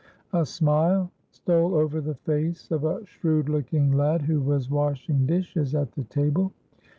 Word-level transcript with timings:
A 0.33 0.47
smile 0.47 1.11
stole 1.29 1.75
over 1.75 2.01
the 2.01 2.15
face 2.15 2.71
of 2.71 2.83
a 2.85 3.05
shrewd 3.05 3.49
looking 3.49 3.91
lad 3.91 4.23
who 4.23 4.41
was 4.41 4.67
washing 4.67 5.27
dishes 5.27 5.75
at 5.75 5.91
the 5.91 6.05
table. 6.05 6.51